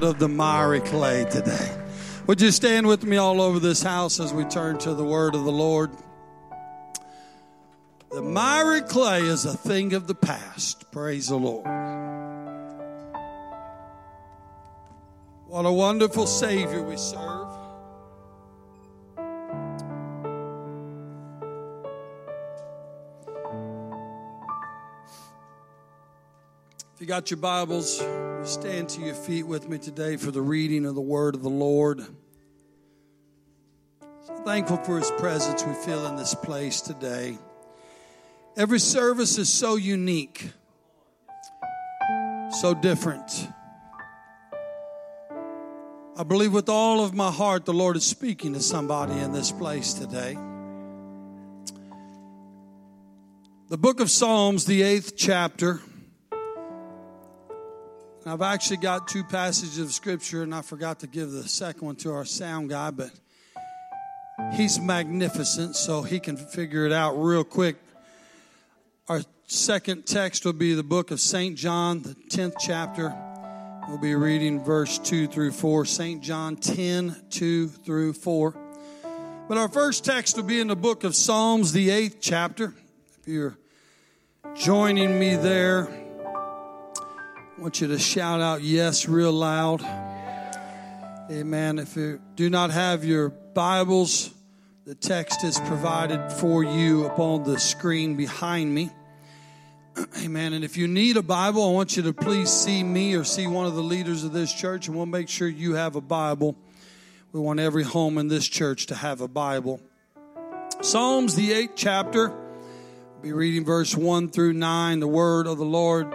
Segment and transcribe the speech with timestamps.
[0.00, 1.70] of the miry clay today.
[2.26, 5.36] Would you stand with me all over this house as we turn to the word
[5.36, 5.92] of the Lord?
[8.10, 10.90] The miry clay is a thing of the past.
[10.90, 11.64] Praise the Lord.
[15.46, 17.46] What a wonderful Savior we serve.
[26.94, 28.02] If you got your Bibles,
[28.46, 31.48] stand to your feet with me today for the reading of the Word of the
[31.48, 32.04] Lord.
[34.26, 37.38] So thankful for His presence we feel in this place today.
[38.56, 40.50] Every service is so unique,
[42.60, 43.48] so different.
[46.16, 49.50] I believe with all of my heart the Lord is speaking to somebody in this
[49.50, 50.38] place today.
[53.70, 55.80] The book of Psalms, the eighth chapter.
[58.26, 61.96] I've actually got two passages of scripture, and I forgot to give the second one
[61.96, 63.10] to our sound guy, but
[64.54, 67.76] he's magnificent, so he can figure it out real quick.
[69.10, 71.54] Our second text will be the book of St.
[71.54, 73.14] John, the 10th chapter.
[73.88, 76.22] We'll be reading verse 2 through 4, St.
[76.22, 78.56] John 10, 2 through 4.
[79.46, 82.72] But our first text will be in the book of Psalms, the 8th chapter.
[83.20, 83.58] If you're
[84.56, 86.03] joining me there,
[87.64, 89.80] want you to shout out yes real loud.
[91.30, 91.78] Amen.
[91.78, 94.28] If you do not have your Bibles,
[94.84, 98.90] the text is provided for you upon the screen behind me.
[100.22, 100.52] Amen.
[100.52, 103.46] And if you need a Bible, I want you to please see me or see
[103.46, 106.56] one of the leaders of this church, and we'll make sure you have a Bible.
[107.32, 109.80] We want every home in this church to have a Bible.
[110.82, 112.30] Psalms, the eighth chapter,
[113.22, 115.00] be reading verse 1 through 9.
[115.00, 116.14] The word of the Lord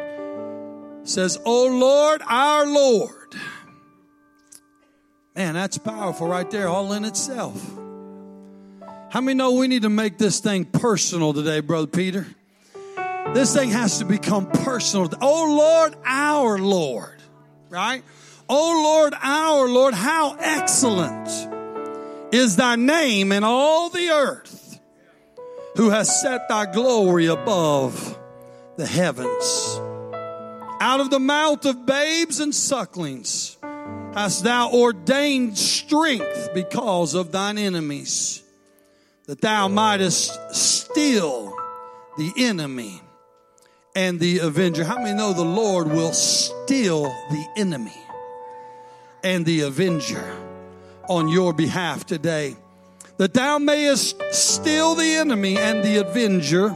[1.04, 3.36] says, O Lord, our Lord.
[5.36, 7.66] Man, that's powerful right there, all in itself.
[9.10, 12.28] How many know we need to make this thing personal today, Brother Peter?
[13.34, 15.10] This thing has to become personal.
[15.22, 17.22] Oh Lord, our Lord,
[17.70, 18.04] right?
[18.48, 21.28] Oh Lord, our Lord, how excellent
[22.34, 24.80] is thy name in all the earth,
[25.76, 28.18] who has set thy glory above
[28.78, 29.80] the heavens.
[30.82, 33.58] Out of the mouth of babes and sucklings
[34.14, 38.42] hast thou ordained strength because of thine enemies,
[39.26, 41.54] that thou mightest still
[42.18, 43.02] the enemy
[43.94, 44.86] and the avenger.
[44.86, 48.02] How many know the Lord will still the enemy
[49.22, 50.38] and the avenger
[51.10, 52.56] on your behalf today?
[53.18, 56.70] That thou mayest still the enemy and the avenger.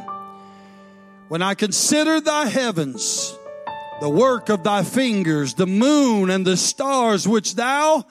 [1.29, 3.33] When I consider thy heavens,
[4.03, 8.03] the work of thy fingers, the moon and the stars which thou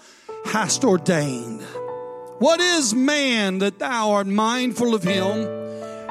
[0.47, 1.61] hast ordained.
[2.39, 5.47] What is man that thou art mindful of him,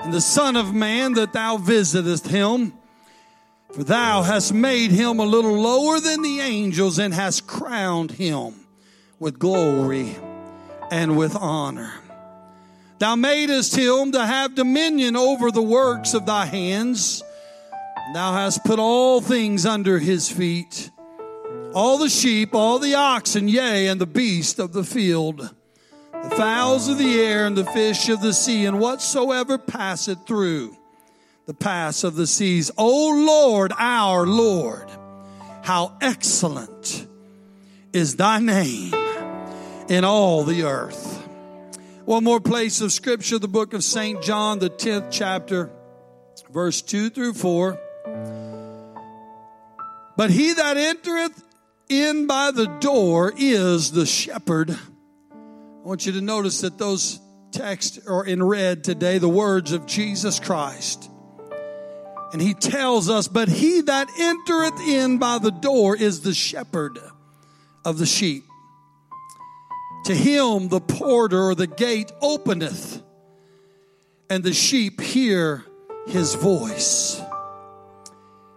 [0.04, 2.74] and the Son of Man that thou visitest him?
[3.72, 8.54] For thou hast made him a little lower than the angels, and hast crowned him
[9.18, 10.16] with glory
[10.92, 11.92] and with honor.
[13.00, 17.24] Thou madest him to have dominion over the works of thy hands.
[18.14, 20.92] Thou hast put all things under his feet,
[21.74, 25.50] all the sheep, all the oxen, yea, and the beast of the field,
[26.12, 30.76] the fowls of the air, and the fish of the sea, and whatsoever passeth through
[31.46, 32.70] the pass of the seas.
[32.78, 34.92] O Lord, our Lord,
[35.62, 37.08] how excellent
[37.94, 38.94] is thy name
[39.88, 41.18] in all the earth.
[42.04, 44.22] One more place of scripture, the book of St.
[44.22, 45.70] John, the 10th chapter,
[46.52, 47.80] verse 2 through 4.
[50.18, 51.44] But he that entereth
[51.90, 54.72] in by the door is the shepherd.
[54.72, 57.20] I want you to notice that those
[57.52, 61.10] texts are in red today, the words of Jesus Christ.
[62.32, 66.98] And he tells us, But he that entereth in by the door is the shepherd
[67.84, 68.44] of the sheep.
[70.06, 73.04] To him the porter or the gate openeth,
[74.30, 75.66] and the sheep hear
[76.08, 77.22] his voice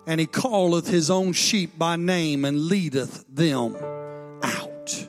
[0.07, 3.77] and he calleth his own sheep by name and leadeth them
[4.43, 5.09] out.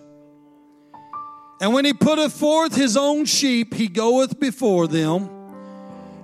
[1.62, 5.30] And when he putteth forth his own sheep, he goeth before them,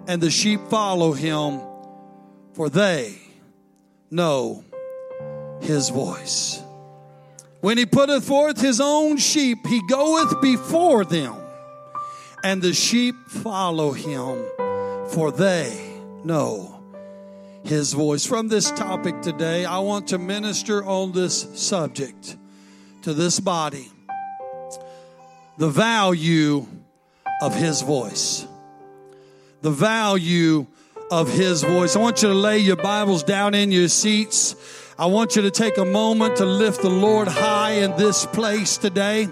[0.07, 1.61] and the sheep follow him,
[2.53, 3.17] for they
[4.09, 4.63] know
[5.61, 6.61] his voice.
[7.61, 11.35] When he putteth forth his own sheep, he goeth before them,
[12.43, 14.43] and the sheep follow him,
[15.09, 15.93] for they
[16.23, 16.80] know
[17.63, 18.25] his voice.
[18.25, 22.37] From this topic today, I want to minister on this subject
[23.03, 23.87] to this body
[25.57, 26.65] the value
[27.41, 28.47] of His voice.
[29.61, 30.65] The value
[31.11, 31.95] of His voice.
[31.95, 34.55] I want you to lay your Bibles down in your seats.
[34.97, 38.77] I want you to take a moment to lift the Lord high in this place
[38.77, 39.27] today.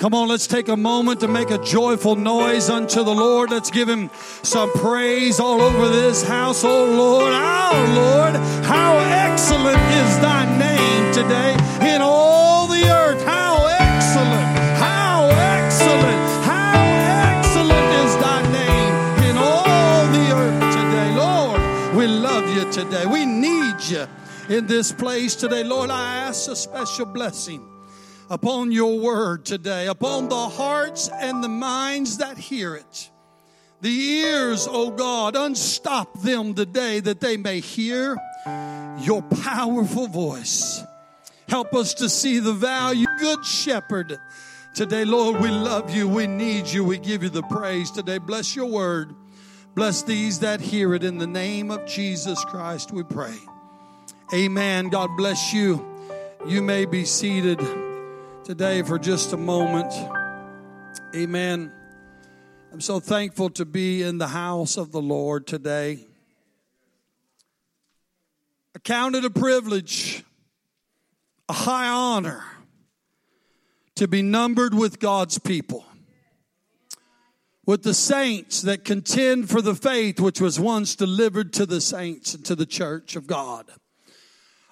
[0.00, 3.50] Come on, let's take a moment to make a joyful noise unto the Lord.
[3.50, 4.08] Let's give him
[4.42, 6.64] some praise all over this house.
[6.64, 11.52] Oh Lord, our Lord, how excellent is thy name today
[11.94, 13.22] in all the earth.
[13.26, 14.46] How excellent,
[14.78, 16.80] how excellent, how
[17.36, 21.14] excellent is thy name in all the earth today.
[21.14, 23.04] Lord, we love you today.
[23.04, 24.06] We need you
[24.48, 25.62] in this place today.
[25.62, 27.66] Lord, I ask a special blessing
[28.30, 33.10] upon your word today, upon the hearts and the minds that hear it.
[33.80, 38.16] The ears, oh God, unstop them today that they may hear
[39.00, 40.82] your powerful voice.
[41.48, 44.16] Help us to see the value, good shepherd.
[44.76, 46.08] Today, Lord, we love you.
[46.08, 46.84] We need you.
[46.84, 48.18] We give you the praise today.
[48.18, 49.12] Bless your word.
[49.74, 53.34] Bless these that hear it in the name of Jesus Christ, we pray.
[54.32, 54.90] Amen.
[54.90, 55.84] God bless you.
[56.46, 57.60] You may be seated
[58.50, 59.92] today for just a moment.
[61.14, 61.72] Amen.
[62.72, 66.00] I'm so thankful to be in the house of the Lord today.
[68.74, 70.24] I count it a privilege,
[71.48, 72.42] a high honor
[73.94, 75.84] to be numbered with God's people,
[77.64, 82.34] with the saints that contend for the faith which was once delivered to the saints
[82.34, 83.70] and to the church of God.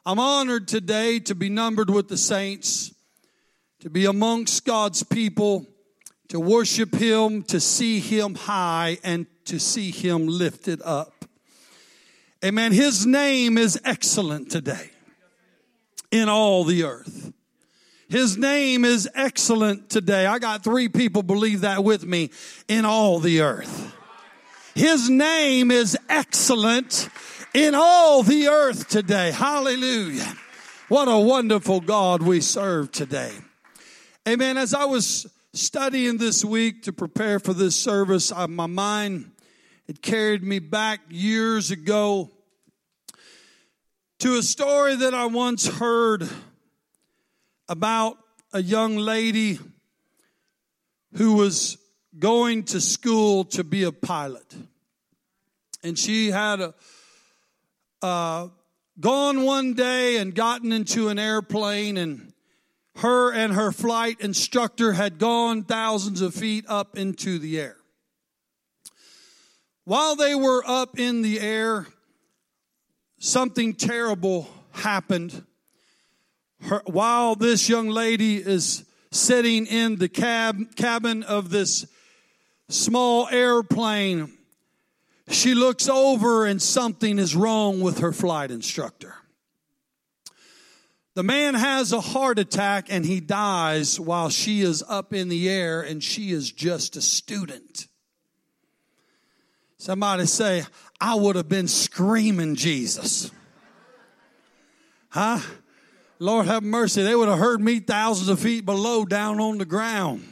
[0.05, 2.93] I'm honored today to be numbered with the saints
[3.81, 5.67] to be amongst God's people,
[6.29, 11.25] to worship Him, to see Him high, and to see Him lifted up.
[12.45, 12.73] Amen.
[12.73, 14.91] His name is excellent today
[16.11, 17.33] in all the earth.
[18.09, 20.25] His name is excellent today.
[20.25, 22.31] I got three people believe that with me
[22.67, 23.95] in all the earth.
[24.75, 27.09] His name is excellent
[27.53, 29.31] in all the earth today.
[29.31, 30.33] Hallelujah.
[30.89, 33.33] What a wonderful God we serve today.
[34.29, 34.59] Amen.
[34.59, 39.31] As I was studying this week to prepare for this service, I, my mind
[39.87, 42.31] it carried me back years ago
[44.19, 46.29] to a story that I once heard
[47.71, 48.19] about
[48.53, 49.61] a young lady
[51.15, 51.79] who was
[52.19, 54.55] going to school to be a pilot.
[55.83, 56.75] And she had a,
[58.03, 58.49] uh,
[59.01, 62.28] gone one day and gotten into an airplane and
[62.99, 67.77] her and her flight instructor had gone thousands of feet up into the air.
[69.85, 71.87] While they were up in the air,
[73.21, 75.45] something terrible happened.
[76.63, 81.87] Her, while this young lady is sitting in the cab, cabin of this
[82.69, 84.37] small airplane,
[85.29, 89.15] she looks over and something is wrong with her flight instructor.
[91.19, 95.49] The man has a heart attack and he dies while she is up in the
[95.51, 97.89] air and she is just a student.
[99.79, 100.63] Somebody say,
[101.01, 103.33] I would have been screaming Jesus.
[105.09, 105.41] Huh?
[106.21, 107.03] Lord have mercy.
[107.03, 110.23] They would have heard me thousands of feet below down on the ground.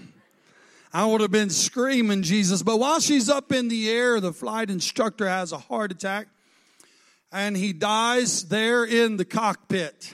[0.93, 2.63] I would have been screaming Jesus.
[2.63, 6.29] But while she's up in the air, the flight instructor has a heart attack
[7.33, 10.13] and he dies there in the cockpit.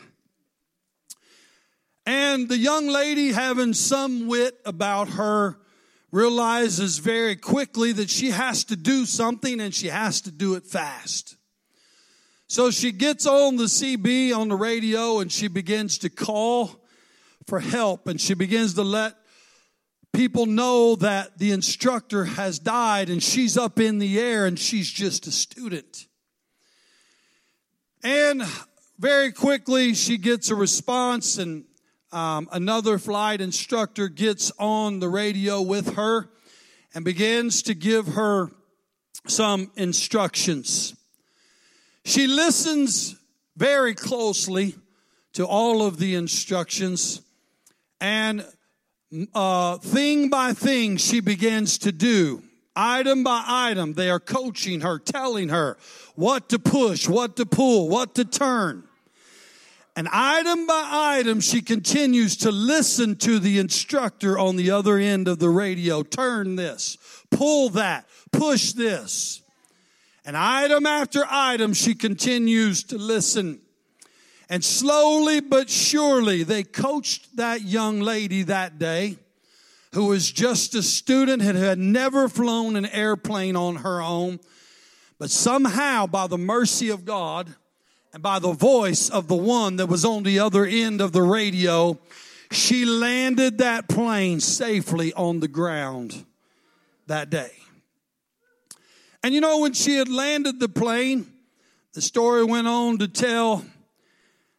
[2.05, 5.59] And the young lady, having some wit about her,
[6.11, 10.67] realizes very quickly that she has to do something and she has to do it
[10.67, 11.37] fast.
[12.49, 16.85] So she gets on the CB on the radio and she begins to call
[17.47, 19.15] for help and she begins to let
[20.13, 24.91] people know that the instructor has died and she's up in the air and she's
[24.91, 26.07] just a student.
[28.05, 28.43] And
[28.99, 31.65] very quickly she gets a response and
[32.13, 36.29] um, another flight instructor gets on the radio with her
[36.95, 38.51] and begins to give her
[39.27, 40.95] some instructions.
[42.05, 43.17] She listens
[43.57, 44.75] very closely
[45.35, 47.23] to all of the instructions
[48.01, 48.45] and
[49.35, 52.43] uh, thing by thing she begins to do.
[52.75, 55.77] Item by item, they are coaching her, telling her
[56.15, 58.85] what to push, what to pull, what to turn.
[59.95, 65.29] And item by item, she continues to listen to the instructor on the other end
[65.29, 66.03] of the radio.
[66.03, 66.97] Turn this,
[67.31, 69.43] pull that, push this.
[70.25, 73.61] And item after item, she continues to listen.
[74.49, 79.19] And slowly but surely, they coached that young lady that day
[79.93, 84.41] who was just a student and had never flown an airplane on her own.
[85.19, 87.55] But somehow, by the mercy of God
[88.13, 91.23] and by the voice of the one that was on the other end of the
[91.23, 91.99] radio,
[92.51, 96.27] she landed that plane safely on the ground
[97.07, 97.53] that day.
[99.23, 101.27] And you know, when she had landed the plane,
[101.95, 103.65] the story went on to tell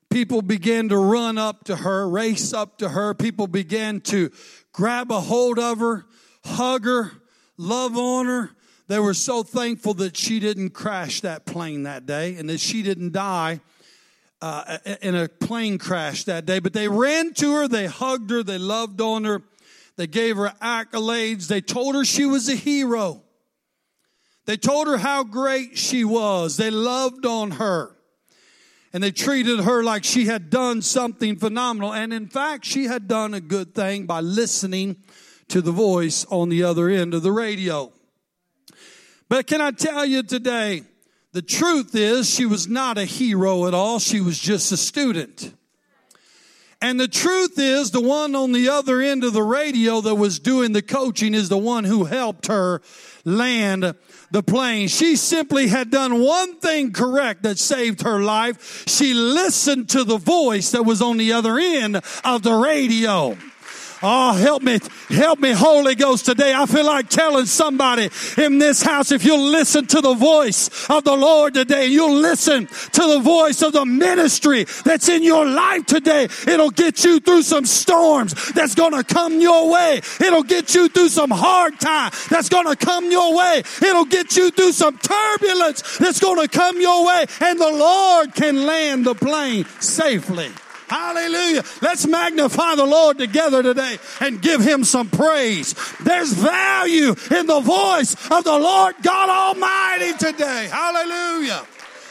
[0.10, 3.14] people began to run up to her, race up to her.
[3.14, 4.32] People began to
[4.72, 6.06] grab a hold of her,
[6.46, 7.12] hug her,
[7.58, 8.52] love on her.
[8.94, 12.84] They were so thankful that she didn't crash that plane that day and that she
[12.84, 13.60] didn't die
[14.40, 16.60] uh, in a plane crash that day.
[16.60, 19.42] But they ran to her, they hugged her, they loved on her,
[19.96, 23.24] they gave her accolades, they told her she was a hero.
[24.46, 26.58] They told her how great she was.
[26.58, 27.98] They loved on her.
[28.94, 31.96] And they treated her like she had done something phenomenal.
[31.96, 34.98] And in fact, she had done a good thing by listening
[35.48, 37.92] to the voice on the other end of the radio.
[39.34, 40.84] But can I tell you today,
[41.32, 43.98] the truth is she was not a hero at all.
[43.98, 45.56] She was just a student.
[46.80, 50.38] And the truth is, the one on the other end of the radio that was
[50.38, 52.84] doing the coaching is the one who helped her
[53.26, 53.96] land
[54.30, 54.88] the plane.
[54.88, 58.84] She simply had done one thing correct that saved her life.
[58.88, 63.36] She listened to the voice that was on the other end of the radio.
[64.06, 66.54] Oh, help me, help me, Holy Ghost, today.
[66.54, 71.06] I feel like telling somebody in this house, if you'll listen to the voice of
[71.06, 75.86] the Lord today, you'll listen to the voice of the ministry that's in your life
[75.86, 76.28] today.
[76.46, 80.02] It'll get you through some storms that's gonna come your way.
[80.20, 83.64] It'll get you through some hard time that's gonna come your way.
[83.82, 87.26] It'll get you through some turbulence that's gonna come your way.
[87.40, 90.50] And the Lord can land the plane safely.
[90.88, 91.64] Hallelujah.
[91.82, 95.76] Let's magnify the Lord together today and give him some praise.
[96.02, 100.70] There's value in the voice of the Lord God Almighty today.
[100.72, 101.66] Hallelujah.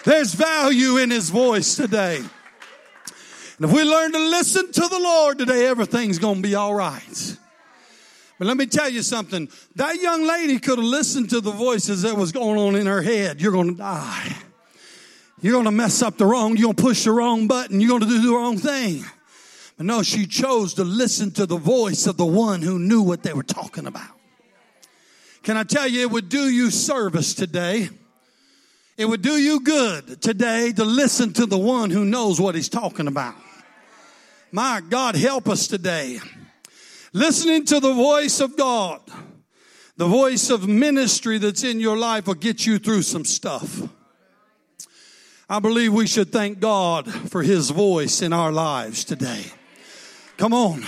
[0.05, 2.17] There's value in his voice today.
[2.17, 6.75] And if we learn to listen to the Lord today, everything's going to be all
[6.75, 7.37] right.
[8.39, 9.49] But let me tell you something.
[9.77, 13.03] That young lady could have listened to the voices that was going on in her
[13.03, 13.41] head.
[13.41, 14.37] You're going to die.
[15.43, 17.89] You're going to mess up the wrong, you're going to push the wrong button, you're
[17.89, 19.05] going to do the wrong thing.
[19.77, 23.25] But no, she chose to listen to the voice of the one who knew what
[23.25, 24.11] they were talking about.
[25.43, 27.89] Can I tell you, it would do you service today.
[28.97, 32.69] It would do you good today to listen to the one who knows what he's
[32.69, 33.35] talking about.
[34.53, 36.21] My God, help us today.
[37.13, 39.01] Listening to the voice of God,
[39.97, 43.83] the voice of ministry that's in your life will get you through some stuff.
[45.53, 49.45] I believe we should thank God for His voice in our lives today.
[50.39, 50.83] Come on.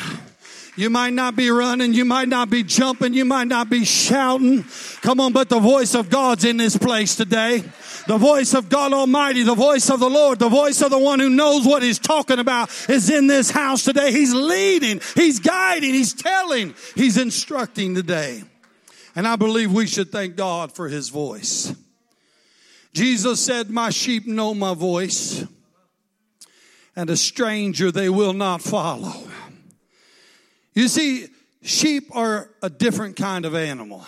[0.74, 4.64] You might not be running, you might not be jumping, you might not be shouting.
[5.02, 7.62] Come on, but the voice of God's in this place today.
[8.06, 11.20] The voice of God Almighty, the voice of the Lord, the voice of the one
[11.20, 14.12] who knows what He's talking about is in this house today.
[14.12, 18.42] He's leading, He's guiding, He's telling, He's instructing today.
[19.14, 21.74] And I believe we should thank God for His voice.
[22.94, 25.44] Jesus said, My sheep know my voice,
[26.94, 29.12] and a stranger they will not follow.
[30.74, 31.26] You see,
[31.60, 34.06] sheep are a different kind of animal.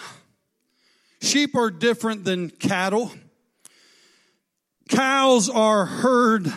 [1.21, 3.11] Sheep are different than cattle.
[4.89, 6.53] Cows are herd,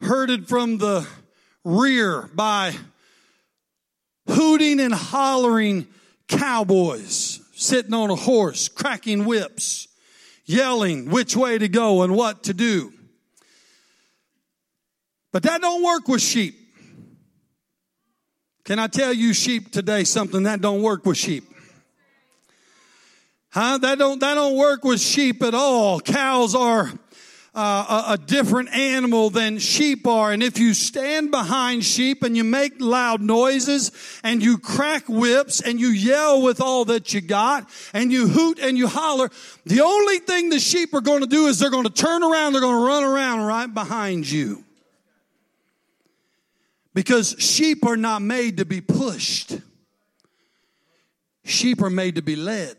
[0.00, 1.06] herded from the
[1.62, 2.74] rear by
[4.28, 5.86] hooting and hollering
[6.26, 9.86] cowboys sitting on a horse, cracking whips
[10.44, 12.92] yelling which way to go and what to do.
[15.32, 16.54] But that don't work with sheep.
[18.64, 21.44] Can I tell you sheep today something that don't work with sheep?
[23.50, 23.78] Huh?
[23.78, 26.00] That don't, that don't work with sheep at all.
[26.00, 26.90] Cows are
[27.54, 30.32] uh, a, different animal than sheep are.
[30.32, 33.92] And if you stand behind sheep and you make loud noises
[34.24, 38.58] and you crack whips and you yell with all that you got and you hoot
[38.58, 39.30] and you holler,
[39.64, 42.52] the only thing the sheep are going to do is they're going to turn around,
[42.54, 44.64] they're going to run around right behind you.
[46.92, 49.58] Because sheep are not made to be pushed.
[51.44, 52.76] Sheep are made to be led.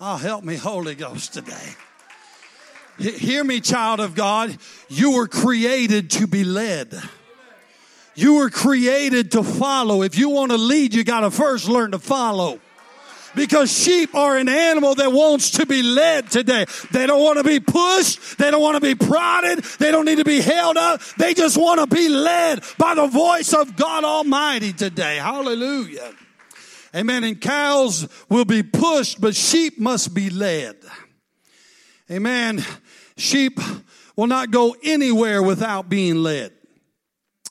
[0.00, 1.76] Oh, help me, Holy Ghost, today.
[2.98, 4.56] Hear me, child of God.
[4.88, 6.96] You were created to be led.
[8.14, 10.02] You were created to follow.
[10.02, 12.60] If you want to lead, you got to first learn to follow.
[13.34, 16.66] Because sheep are an animal that wants to be led today.
[16.92, 18.38] They don't want to be pushed.
[18.38, 19.64] They don't want to be prodded.
[19.64, 21.00] They don't need to be held up.
[21.18, 25.16] They just want to be led by the voice of God Almighty today.
[25.16, 26.12] Hallelujah.
[26.94, 27.24] Amen.
[27.24, 30.76] And cows will be pushed, but sheep must be led.
[32.10, 32.64] Amen.
[33.16, 33.58] Sheep
[34.16, 36.52] will not go anywhere without being led.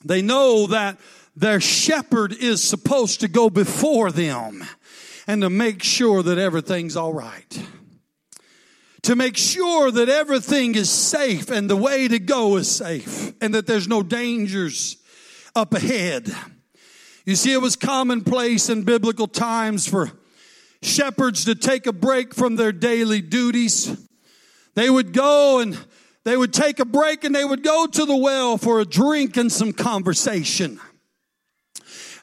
[0.06, 1.00] They know that
[1.36, 4.64] their shepherd is supposed to go before them
[5.26, 7.68] and to make sure that everything's all right.
[9.04, 13.54] To make sure that everything is safe and the way to go is safe and
[13.54, 14.98] that there's no dangers
[15.56, 16.34] up ahead.
[17.26, 20.12] You see, it was commonplace in biblical times for
[20.82, 23.98] shepherds to take a break from their daily duties.
[24.76, 25.78] They would go and
[26.24, 29.38] they would take a break and they would go to the well for a drink
[29.38, 30.80] and some conversation.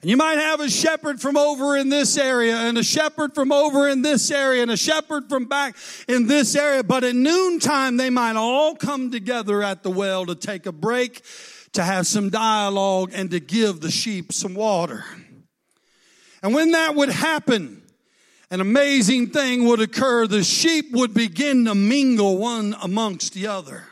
[0.00, 3.52] And you might have a shepherd from over in this area and a shepherd from
[3.52, 5.76] over in this area and a shepherd from back
[6.08, 6.82] in this area.
[6.82, 11.20] But at noontime, they might all come together at the well to take a break,
[11.72, 15.04] to have some dialogue and to give the sheep some water.
[16.42, 17.79] And when that would happen,
[18.50, 20.26] an amazing thing would occur.
[20.26, 23.84] The sheep would begin to mingle one amongst the other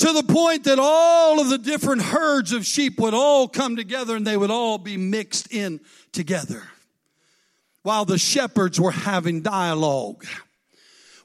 [0.00, 4.16] to the point that all of the different herds of sheep would all come together
[4.16, 5.78] and they would all be mixed in
[6.10, 6.62] together.
[7.82, 10.24] While the shepherds were having dialogue.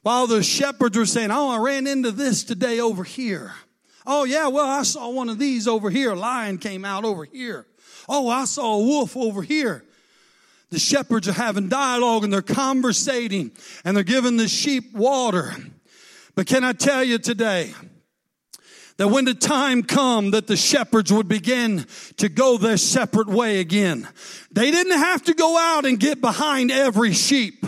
[0.01, 3.53] While the shepherds were saying, Oh, I ran into this today over here.
[4.05, 6.11] Oh, yeah, well, I saw one of these over here.
[6.11, 7.65] A lion came out over here.
[8.09, 9.85] Oh, I saw a wolf over here.
[10.75, 13.51] The shepherds are having dialogue and they're conversating
[13.85, 15.55] and they're giving the sheep water.
[16.35, 17.73] But can I tell you today,
[18.97, 21.85] that when the time come that the shepherds would begin
[22.17, 24.05] to go their separate way again,
[24.51, 27.65] they didn't have to go out and get behind every sheep.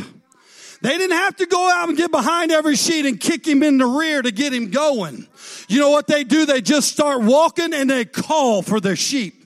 [0.82, 3.78] They didn't have to go out and get behind every sheep and kick him in
[3.78, 5.30] the rear to get him going.
[5.70, 6.46] You know what they do?
[6.46, 9.37] They just start walking and they call for their sheep.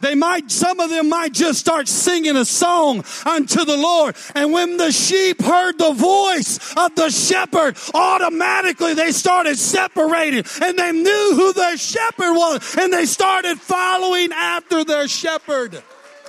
[0.00, 4.16] They might, some of them might just start singing a song unto the Lord.
[4.34, 10.78] And when the sheep heard the voice of the shepherd, automatically they started separating and
[10.78, 15.82] they knew who their shepherd was and they started following after their shepherd.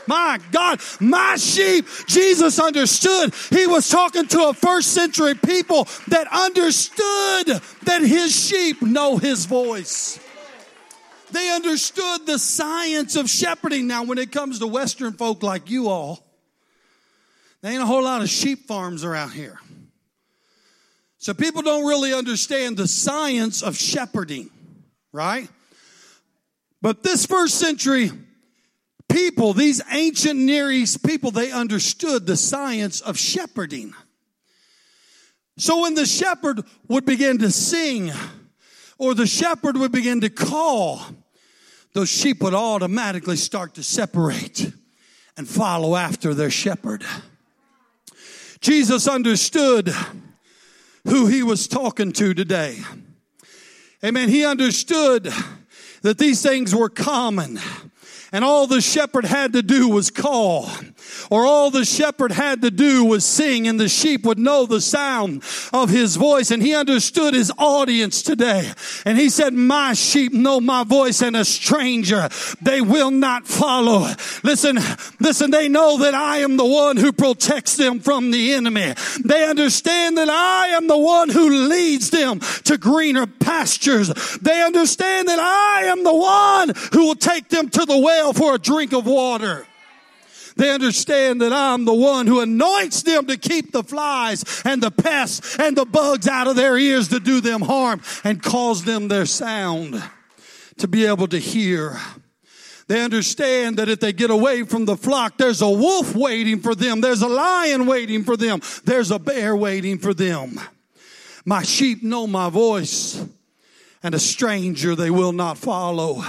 [0.08, 3.34] My God, my sheep, Jesus understood.
[3.50, 9.46] He was talking to a first century people that understood that his sheep know his
[9.46, 10.20] voice.
[11.32, 13.88] They understood the science of shepherding.
[13.88, 16.26] Now, when it comes to Western folk like you all,
[17.62, 19.60] there ain't a whole lot of sheep farms around here.
[21.18, 24.50] So people don't really understand the science of shepherding,
[25.12, 25.48] right?
[26.82, 28.12] But this first century
[29.08, 33.94] people, these ancient Near East people, they understood the science of shepherding.
[35.58, 38.12] So when the shepherd would begin to sing,
[38.98, 41.02] or the shepherd would begin to call,
[41.94, 44.72] those sheep would automatically start to separate
[45.38, 47.04] and follow after their shepherd.
[48.60, 49.94] Jesus understood
[51.06, 52.78] who he was talking to today.
[54.04, 54.30] Amen.
[54.30, 55.32] He understood
[56.02, 57.60] that these things were common
[58.34, 60.70] and all the shepherd had to do was call.
[61.30, 64.80] Or all the shepherd had to do was sing and the sheep would know the
[64.80, 66.50] sound of his voice.
[66.50, 68.72] And he understood his audience today.
[69.06, 72.30] And he said my sheep know my voice and a stranger
[72.62, 74.08] they will not follow.
[74.44, 74.80] Listen
[75.20, 78.94] listen they know that I am the one who protects them from the enemy.
[79.26, 84.10] They understand that I am the one who leads them to greener pastures.
[84.42, 88.56] They understand that I am the one who will take them to the well for
[88.56, 89.66] a drink of water
[90.56, 94.92] they understand that I'm the one who anoints them to keep the flies and the
[94.92, 99.08] pests and the bugs out of their ears to do them harm and cause them
[99.08, 100.02] their sound
[100.78, 102.00] to be able to hear.
[102.88, 106.76] They understand that if they get away from the flock, there's a wolf waiting for
[106.76, 107.00] them.
[107.00, 108.62] There's a lion waiting for them.
[108.84, 110.60] There's a bear waiting for them.
[111.46, 113.24] My sheep know my voice
[114.04, 116.24] and a stranger they will not follow.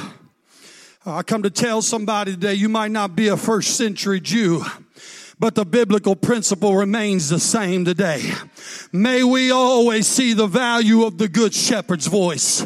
[1.04, 4.64] Uh, I come to tell somebody today, you might not be a first century Jew,
[5.36, 8.32] but the biblical principle remains the same today.
[8.92, 12.64] May we always see the value of the good shepherd's voice.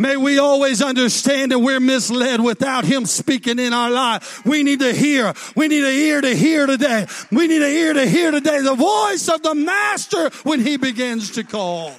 [0.00, 4.44] May we always understand that we're misled without him speaking in our life.
[4.44, 5.32] We need to hear.
[5.54, 7.06] We need an ear to hear today.
[7.30, 11.30] We need an ear to hear today the voice of the master when he begins
[11.32, 11.92] to call.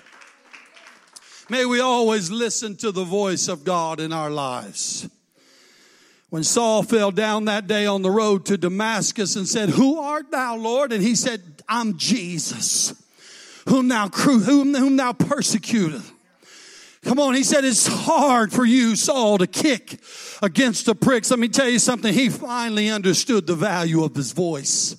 [1.50, 5.08] May we always listen to the voice of God in our lives.
[6.30, 10.32] When Saul fell down that day on the road to Damascus and said, Who art
[10.32, 10.92] thou, Lord?
[10.92, 12.94] And he said, I'm Jesus,
[13.68, 16.13] whom thou, whom, whom thou persecutest.
[17.04, 20.00] Come on, he said it's hard for you, Saul, to kick
[20.42, 21.32] against the pricks.
[21.32, 22.13] Let me tell you something.
[22.13, 24.98] He finally understood the value of his voice.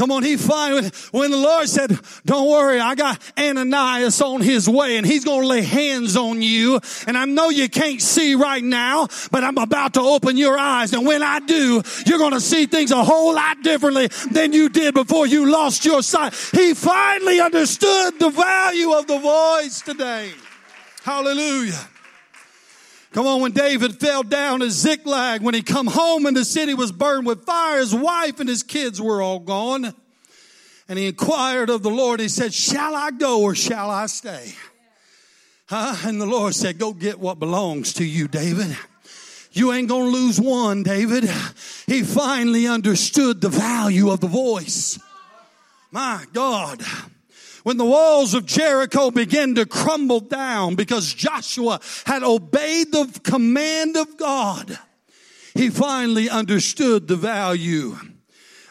[0.00, 1.90] Come on, he finally, when the Lord said,
[2.24, 6.40] don't worry, I got Ananias on his way and he's going to lay hands on
[6.40, 6.80] you.
[7.06, 10.94] And I know you can't see right now, but I'm about to open your eyes.
[10.94, 14.70] And when I do, you're going to see things a whole lot differently than you
[14.70, 16.32] did before you lost your sight.
[16.52, 20.32] He finally understood the value of the voice today.
[21.02, 21.78] Hallelujah.
[23.12, 26.74] Come on, when David fell down at Ziklag, when he come home and the city
[26.74, 29.92] was burned with fire, his wife and his kids were all gone.
[30.88, 34.54] And he inquired of the Lord, he said, shall I go or shall I stay?
[35.66, 35.96] Huh?
[36.08, 38.76] And the Lord said, go get what belongs to you, David.
[39.52, 41.28] You ain't gonna lose one, David.
[41.86, 45.00] He finally understood the value of the voice.
[45.90, 46.80] My God
[47.62, 53.96] when the walls of Jericho began to crumble down because Joshua had obeyed the command
[53.96, 54.78] of God,
[55.54, 57.96] he finally understood the value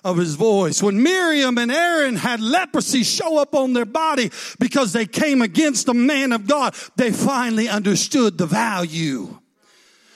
[0.03, 0.81] of his voice.
[0.81, 5.85] When Miriam and Aaron had leprosy show up on their body because they came against
[5.85, 9.37] the man of God, they finally understood the value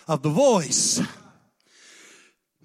[0.07, 1.01] of the voice.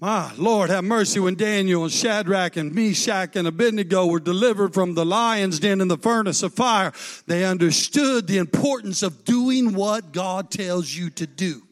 [0.00, 4.94] My Lord, have mercy when Daniel and Shadrach and Meshach and Abednego were delivered from
[4.94, 6.92] the lion's den in the furnace of fire.
[7.26, 11.62] They understood the importance of doing what God tells you to do.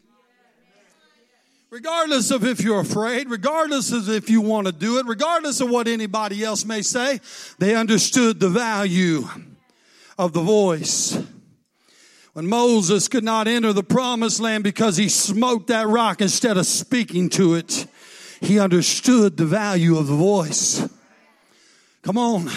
[1.71, 5.71] Regardless of if you're afraid, regardless of if you want to do it, regardless of
[5.71, 7.21] what anybody else may say,
[7.59, 9.29] they understood the value
[10.19, 11.17] of the voice.
[12.33, 16.67] When Moses could not enter the promised land because he smote that rock instead of
[16.67, 17.87] speaking to it,
[18.41, 20.89] he understood the value of the voice.
[22.03, 22.51] Come on.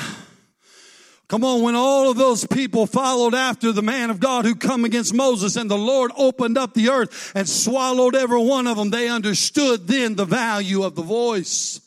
[1.30, 4.84] Come on, when all of those people followed after the man of God who come
[4.84, 8.90] against Moses and the Lord opened up the earth and swallowed every one of them,
[8.90, 11.82] they understood then the value of the voice.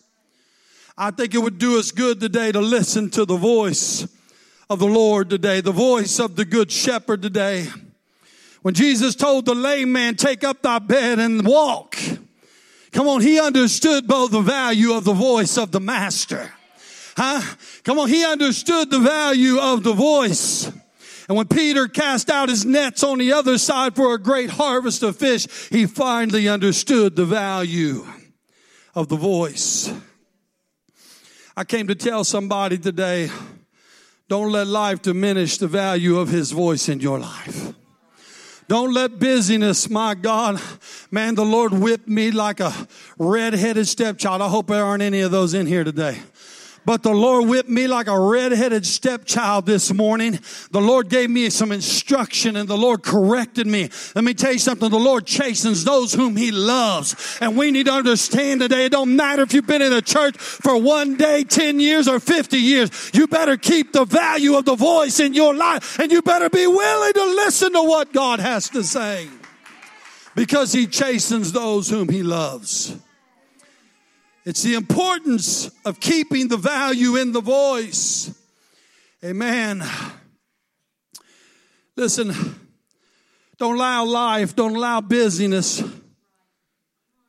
[0.96, 4.06] I think it would do us good today to listen to the voice
[4.70, 7.66] of the Lord today, the voice of the good shepherd today.
[8.62, 11.96] When Jesus told the lame man, take up thy bed and walk.
[12.92, 16.52] Come on, he understood both the value of the voice of the master.
[17.16, 17.42] Huh?
[17.84, 20.70] Come on, he understood the value of the voice.
[21.28, 25.02] And when Peter cast out his nets on the other side for a great harvest
[25.02, 28.06] of fish, he finally understood the value
[28.94, 29.92] of the voice.
[31.56, 33.30] I came to tell somebody today,
[34.28, 37.74] don't let life diminish the value of his voice in your life.
[38.68, 40.60] Don't let busyness, my God,
[41.10, 42.72] man, the Lord whipped me like a
[43.18, 44.40] red-headed stepchild.
[44.40, 46.20] I hope there aren't any of those in here today.
[46.84, 50.40] But the Lord whipped me like a red-headed stepchild this morning.
[50.72, 53.88] The Lord gave me some instruction and the Lord corrected me.
[54.16, 54.90] Let me tell you something.
[54.90, 57.38] The Lord chastens those whom He loves.
[57.40, 60.36] And we need to understand today, it don't matter if you've been in a church
[60.36, 63.10] for one day, 10 years, or 50 years.
[63.14, 66.66] You better keep the value of the voice in your life and you better be
[66.66, 69.28] willing to listen to what God has to say.
[70.34, 72.96] Because He chastens those whom He loves.
[74.44, 78.36] It's the importance of keeping the value in the voice.
[79.24, 79.82] Amen.
[81.96, 82.34] Listen,
[83.58, 85.78] don't allow life, don't allow busyness,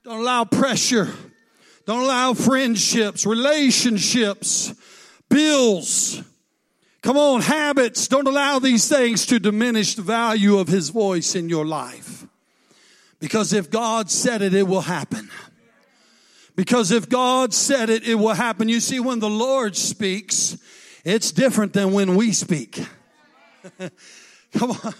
[0.03, 1.09] don't allow pressure,
[1.85, 4.73] don't allow friendships, relationships,
[5.29, 6.21] bills.
[7.03, 8.07] Come on, habits.
[8.07, 12.25] Don't allow these things to diminish the value of His voice in your life.
[13.19, 15.29] Because if God said it, it will happen.
[16.55, 18.69] Because if God said it, it will happen.
[18.69, 20.57] You see, when the Lord speaks,
[21.03, 22.79] it's different than when we speak.
[24.53, 24.93] Come on.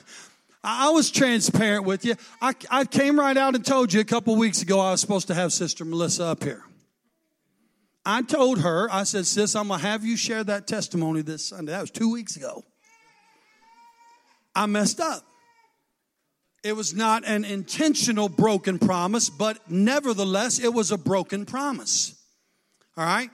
[0.63, 2.15] I was transparent with you.
[2.41, 5.27] I, I came right out and told you a couple weeks ago I was supposed
[5.27, 6.63] to have Sister Melissa up here.
[8.05, 11.45] I told her, I said, Sis, I'm going to have you share that testimony this
[11.45, 11.71] Sunday.
[11.71, 12.63] That was two weeks ago.
[14.55, 15.23] I messed up.
[16.63, 22.15] It was not an intentional broken promise, but nevertheless, it was a broken promise.
[22.95, 23.29] All right?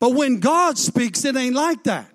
[0.00, 2.10] But when God speaks, it ain't like that.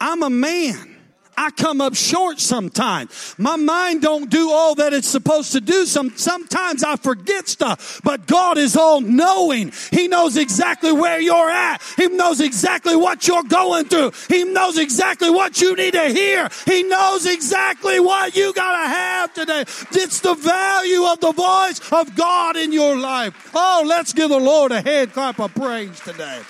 [0.00, 0.93] I'm a man.
[1.36, 3.34] I come up short sometimes.
[3.38, 5.86] My mind don't do all that it's supposed to do.
[5.86, 9.72] Some, sometimes I forget stuff, but God is all knowing.
[9.90, 11.82] He knows exactly where you're at.
[11.96, 14.12] He knows exactly what you're going through.
[14.28, 16.48] He knows exactly what you need to hear.
[16.66, 19.62] He knows exactly what you gotta have today.
[19.92, 23.50] It's the value of the voice of God in your life.
[23.54, 26.40] Oh, let's give the Lord a hand clap of praise today.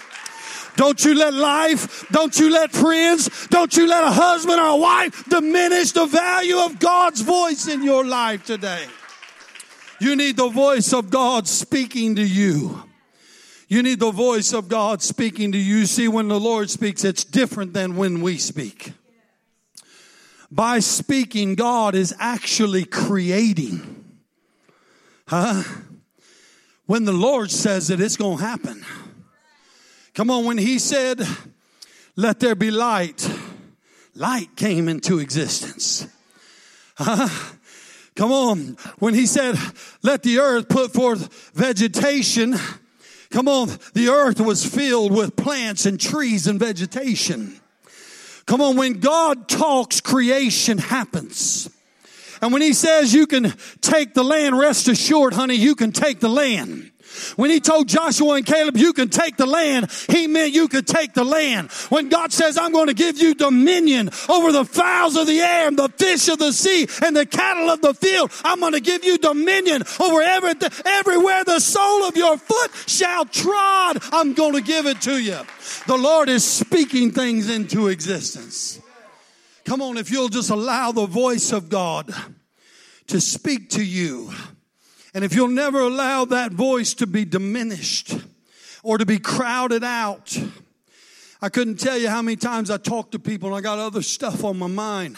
[0.77, 4.77] Don't you let life, don't you let friends, don't you let a husband or a
[4.77, 8.87] wife diminish the value of God's voice in your life today.
[10.01, 12.83] You need the voice of God speaking to you.
[13.69, 15.87] You need the voice of God speaking to you.
[15.87, 18.93] See, when the Lord speaks, it's different than when we speak.
[20.51, 24.05] By speaking, God is actually creating.
[25.27, 25.63] Huh?
[26.87, 28.85] When the Lord says it, it's going to happen.
[30.15, 31.21] Come on, when He said,
[32.17, 33.29] Let there be light,
[34.15, 36.07] light came into existence.
[36.97, 37.29] Huh?
[38.15, 38.77] Come on.
[38.99, 39.57] When he said,
[40.03, 42.55] let the earth put forth vegetation,
[43.31, 47.61] come on, the earth was filled with plants and trees and vegetation.
[48.47, 51.69] Come on, when God talks, creation happens.
[52.41, 56.21] And when he says you can take the land, rest assured, honey, you can take
[56.21, 56.91] the land.
[57.37, 60.87] When he told Joshua and Caleb, you can take the land, he meant you could
[60.87, 61.71] take the land.
[61.89, 65.69] When God says, I'm going to give you dominion over the fowls of the air
[65.69, 68.81] and the fish of the sea and the cattle of the field, I'm going to
[68.81, 73.99] give you dominion over every, everywhere the sole of your foot shall trod.
[74.13, 75.39] I'm going to give it to you.
[75.87, 78.81] The Lord is speaking things into existence.
[79.65, 82.13] Come on, if you'll just allow the voice of God
[83.07, 84.33] to speak to you
[85.15, 88.17] and if you'll never allow that voice to be diminished
[88.83, 90.37] or to be crowded out,
[91.41, 94.03] I couldn't tell you how many times I talk to people and I got other
[94.03, 95.17] stuff on my mind.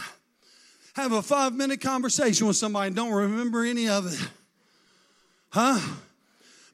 [0.94, 4.28] Have a five minute conversation with somebody and don't remember any of it.
[5.50, 5.80] Huh?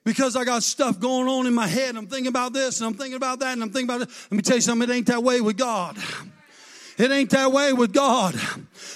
[0.05, 1.97] Because I got stuff going on in my head.
[1.97, 4.15] I'm thinking about this and I'm thinking about that and I'm thinking about it.
[4.31, 5.97] Let me tell you something, it ain't that way with God.
[6.99, 8.35] It ain't that way with God.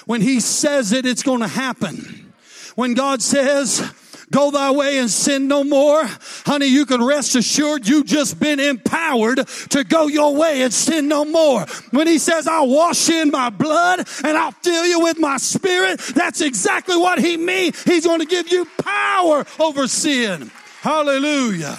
[0.05, 2.33] When He says it, it's going to happen.
[2.75, 3.89] When God says,
[4.31, 6.03] go thy way and sin no more.
[6.45, 11.07] Honey, you can rest assured you've just been empowered to go your way and sin
[11.07, 11.65] no more.
[11.91, 15.37] When he says, I'll wash you in my blood and I'll fill you with my
[15.37, 17.81] spirit, that's exactly what he means.
[17.83, 20.51] He's going to give you power over sin.
[20.81, 21.77] Hallelujah.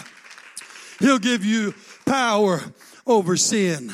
[1.00, 1.74] He'll give you
[2.06, 2.60] power
[3.06, 3.92] over sin.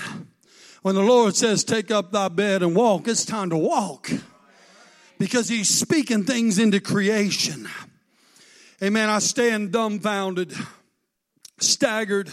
[0.83, 4.11] When the Lord says, take up thy bed and walk, it's time to walk
[5.19, 7.69] because he's speaking things into creation.
[8.83, 9.09] Amen.
[9.09, 10.53] I stand dumbfounded,
[11.61, 12.29] staggered.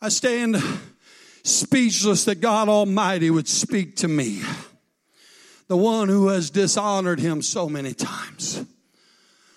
[0.00, 0.56] I stand
[1.42, 4.42] speechless that God Almighty would speak to me.
[5.66, 8.64] The one who has dishonored him so many times.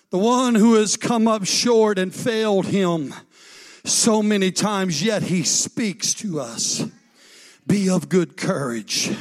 [0.10, 3.13] The one who has come up short and failed him
[3.84, 6.86] so many times, yet he speaks to us.
[7.68, 9.16] Be of good courage.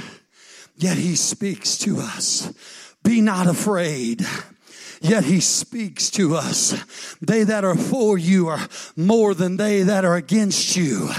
[0.76, 2.52] Yet he speaks to us.
[3.02, 4.24] Be not afraid
[5.08, 6.74] Yet he speaks to us.
[7.22, 8.66] They that are for you are
[8.96, 11.10] more than they that are against you.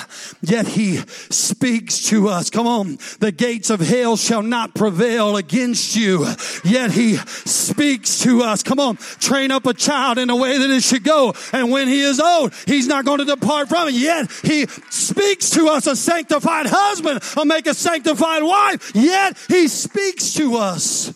[0.42, 2.50] Yet he speaks to us.
[2.50, 2.98] Come on.
[3.22, 6.28] The gates of hell shall not prevail against you.
[6.66, 8.62] Yet he speaks to us.
[8.62, 8.98] Come on.
[8.98, 11.34] Train up a child in the way that it should go.
[11.54, 13.94] And when he is old, he's not going to depart from it.
[13.94, 15.88] Yet he speaks to us.
[15.88, 18.92] A sanctified husband will make a sanctified wife.
[18.94, 21.14] Yet he speaks to us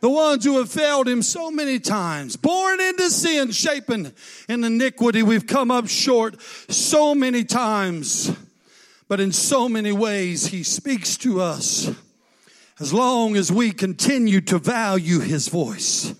[0.00, 4.12] the ones who have failed him so many times, born into sin, shapen
[4.48, 5.22] in iniquity.
[5.22, 8.36] We've come up short so many times,
[9.08, 11.90] but in so many ways, he speaks to us
[12.78, 16.14] as long as we continue to value his voice.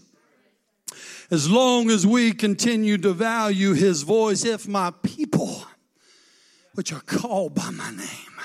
[1.31, 5.62] As long as we continue to value his voice, if my people,
[6.75, 8.41] which are called by my name,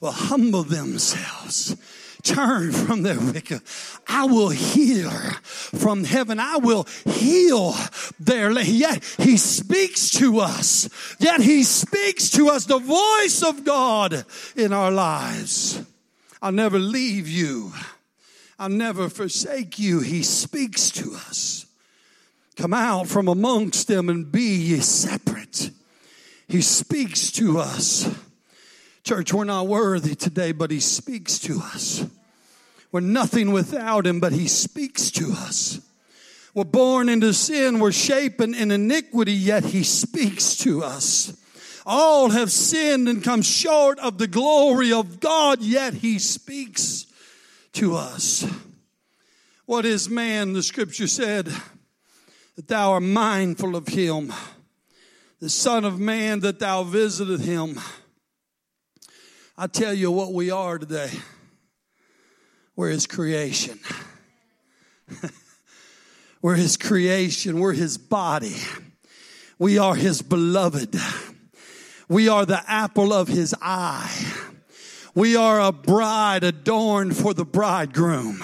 [0.00, 1.76] will humble themselves
[2.22, 3.60] turn from their wicked.
[4.06, 6.38] I will hear from heaven.
[6.38, 7.74] I will heal
[8.18, 8.68] their land.
[8.68, 10.88] Yet he speaks to us.
[11.18, 14.24] Yet he speaks to us the voice of God
[14.56, 15.82] in our lives.
[16.40, 17.72] I'll never leave you.
[18.58, 20.00] I'll never forsake you.
[20.00, 21.66] He speaks to us.
[22.56, 25.70] Come out from amongst them and be ye separate.
[26.48, 28.08] He speaks to us.
[29.04, 32.06] Church, we're not worthy today, but He speaks to us.
[32.90, 35.80] We're nothing without Him, but He speaks to us.
[36.54, 41.36] We're born into sin, we're shapen in iniquity, yet He speaks to us.
[41.84, 47.06] All have sinned and come short of the glory of God, yet He speaks
[47.72, 48.46] to us.
[49.66, 50.52] What is man?
[50.52, 51.46] The scripture said
[52.56, 54.32] that thou art mindful of him,
[55.40, 57.80] the Son of Man that thou visited him.
[59.56, 61.10] I tell you what we are today.
[62.74, 63.78] We're his creation.
[66.42, 67.60] We're his creation.
[67.60, 68.56] We're his body.
[69.58, 70.96] We are his beloved.
[72.08, 74.32] We are the apple of his eye.
[75.14, 78.42] We are a bride adorned for the bridegroom.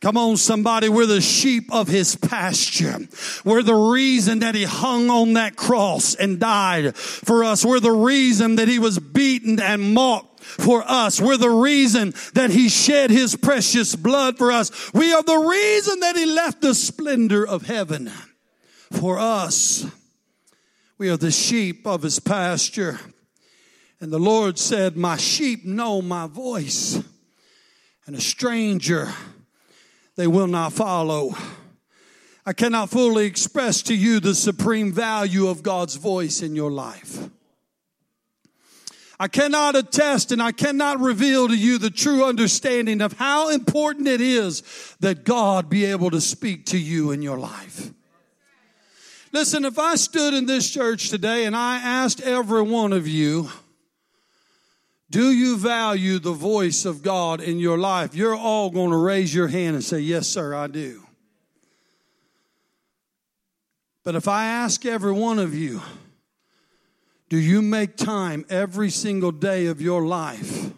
[0.00, 0.88] Come on, somebody.
[0.88, 2.98] We're the sheep of his pasture.
[3.44, 7.64] We're the reason that he hung on that cross and died for us.
[7.64, 11.20] We're the reason that he was beaten and mocked for us.
[11.20, 14.92] We're the reason that he shed his precious blood for us.
[14.92, 18.12] We are the reason that he left the splendor of heaven
[18.92, 19.84] for us.
[20.96, 23.00] We are the sheep of his pasture.
[24.00, 27.02] And the Lord said, My sheep know my voice,
[28.06, 29.12] and a stranger
[30.18, 31.32] they will not follow.
[32.44, 37.30] I cannot fully express to you the supreme value of God's voice in your life.
[39.20, 44.08] I cannot attest and I cannot reveal to you the true understanding of how important
[44.08, 44.64] it is
[44.98, 47.92] that God be able to speak to you in your life.
[49.30, 53.50] Listen, if I stood in this church today and I asked every one of you,
[55.10, 58.14] do you value the voice of God in your life?
[58.14, 61.02] You're all going to raise your hand and say, Yes, sir, I do.
[64.04, 65.82] But if I ask every one of you,
[67.28, 70.70] do you make time every single day of your life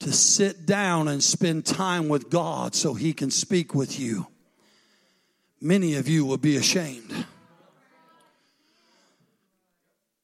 [0.00, 4.26] to sit down and spend time with God so He can speak with you?
[5.60, 7.26] Many of you will be ashamed.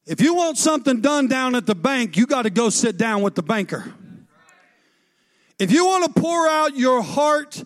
[0.09, 3.21] If you want something done down at the bank, you got to go sit down
[3.21, 3.93] with the banker.
[5.59, 7.63] If you want to pour out your heart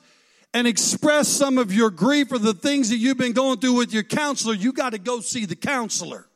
[0.52, 3.94] and express some of your grief or the things that you've been going through with
[3.94, 6.26] your counselor, you got to go see the counselor.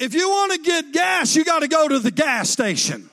[0.00, 3.08] If you want to get gas, you got to go to the gas station.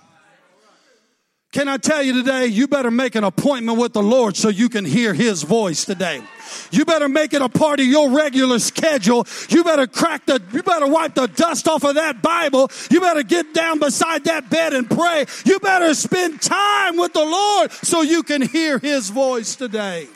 [1.55, 4.67] Can I tell you today, you better make an appointment with the Lord so you
[4.67, 6.21] can hear His voice today.
[6.69, 9.25] You better make it a part of your regular schedule.
[9.47, 12.69] You better crack the, you better wipe the dust off of that Bible.
[12.91, 15.27] You better get down beside that bed and pray.
[15.45, 20.09] You better spend time with the Lord so you can hear His voice today.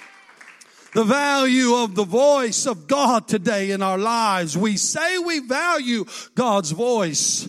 [0.93, 4.57] The value of the voice of God today in our lives.
[4.57, 6.03] We say we value
[6.35, 7.47] God's voice,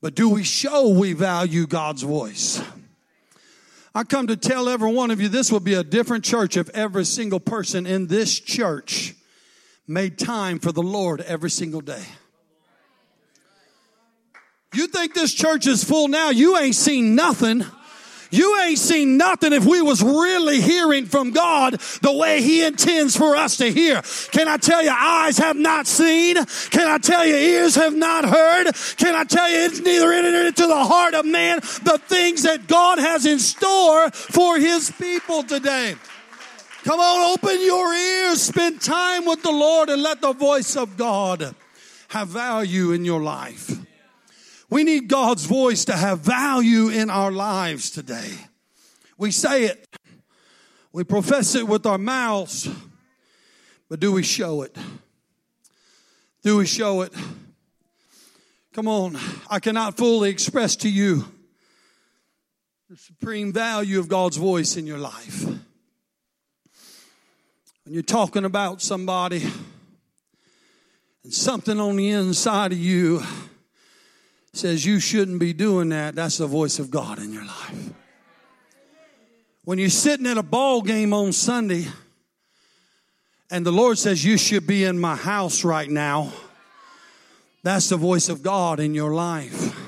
[0.00, 2.62] but do we show we value God's voice?
[3.94, 6.70] I come to tell every one of you this would be a different church if
[6.70, 9.14] every single person in this church
[9.86, 12.04] made time for the Lord every single day.
[14.74, 16.30] You think this church is full now?
[16.30, 17.64] You ain't seen nothing
[18.32, 23.14] you ain't seen nothing if we was really hearing from God the way he intends
[23.14, 24.00] for us to hear.
[24.30, 26.36] Can I tell you eyes have not seen?
[26.70, 28.72] Can I tell you ears have not heard?
[28.96, 32.66] Can I tell you it's neither entered into the heart of man the things that
[32.66, 35.94] God has in store for his people today?
[36.84, 40.96] Come on, open your ears, spend time with the Lord and let the voice of
[40.96, 41.54] God
[42.08, 43.81] have value in your life.
[44.72, 48.30] We need God's voice to have value in our lives today.
[49.18, 49.86] We say it,
[50.94, 52.70] we profess it with our mouths,
[53.90, 54.74] but do we show it?
[56.42, 57.12] Do we show it?
[58.72, 59.18] Come on,
[59.50, 61.26] I cannot fully express to you
[62.88, 65.44] the supreme value of God's voice in your life.
[65.44, 65.58] When
[67.92, 69.46] you're talking about somebody
[71.24, 73.22] and something on the inside of you
[74.54, 77.90] says you shouldn't be doing that, that's the voice of God in your life.
[79.64, 81.86] When you're sitting at a ball game on Sunday
[83.50, 86.32] and the Lord says you should be in my house right now,
[87.62, 89.81] that's the voice of God in your life.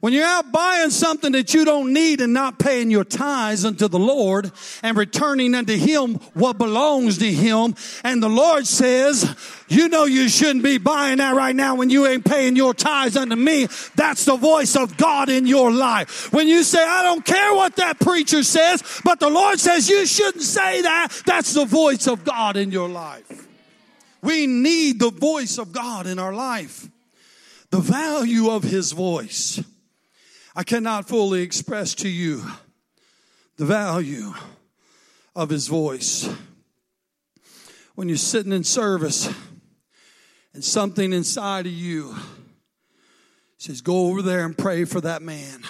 [0.00, 3.88] When you're out buying something that you don't need and not paying your tithes unto
[3.88, 9.34] the Lord and returning unto Him what belongs to Him, and the Lord says,
[9.68, 13.16] you know you shouldn't be buying that right now when you ain't paying your tithes
[13.16, 13.68] unto me.
[13.94, 16.32] That's the voice of God in your life.
[16.32, 20.06] When you say, I don't care what that preacher says, but the Lord says you
[20.06, 23.48] shouldn't say that, that's the voice of God in your life.
[24.22, 26.88] We need the voice of God in our life.
[27.70, 29.62] The value of His voice.
[30.58, 32.42] I cannot fully express to you
[33.58, 34.32] the value
[35.34, 36.34] of his voice.
[37.94, 39.28] When you're sitting in service
[40.54, 42.16] and something inside of you
[43.58, 45.62] says, Go over there and pray for that man,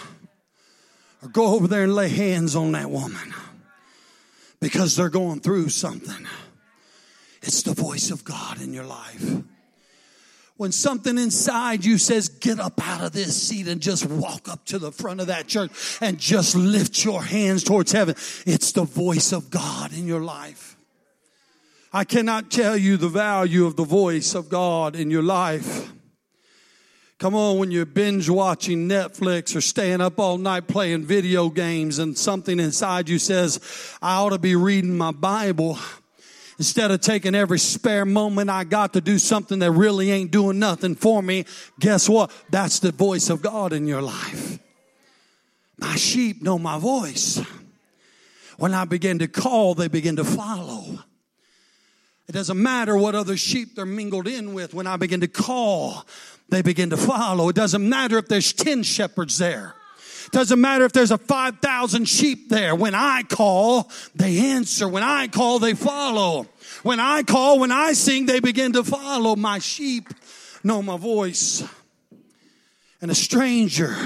[1.20, 3.34] or go over there and lay hands on that woman
[4.60, 6.28] because they're going through something.
[7.42, 9.42] It's the voice of God in your life.
[10.56, 14.64] When something inside you says, get up out of this seat and just walk up
[14.66, 18.14] to the front of that church and just lift your hands towards heaven,
[18.46, 20.76] it's the voice of God in your life.
[21.92, 25.92] I cannot tell you the value of the voice of God in your life.
[27.18, 31.98] Come on, when you're binge watching Netflix or staying up all night playing video games
[31.98, 33.58] and something inside you says,
[34.02, 35.78] I ought to be reading my Bible.
[36.58, 40.58] Instead of taking every spare moment I got to do something that really ain't doing
[40.58, 41.44] nothing for me,
[41.78, 42.30] guess what?
[42.50, 44.58] That's the voice of God in your life.
[45.78, 47.40] My sheep know my voice.
[48.56, 50.98] When I begin to call, they begin to follow.
[52.28, 54.74] It doesn't matter what other sheep they're mingled in with.
[54.74, 56.06] When I begin to call,
[56.48, 57.48] they begin to follow.
[57.48, 59.75] It doesn't matter if there's 10 shepherds there.
[60.30, 62.74] Doesn't matter if there's a 5,000 sheep there.
[62.74, 64.88] When I call, they answer.
[64.88, 66.46] When I call, they follow.
[66.82, 69.36] When I call, when I sing, they begin to follow.
[69.36, 70.08] My sheep
[70.64, 71.62] know my voice.
[73.00, 73.96] And a stranger,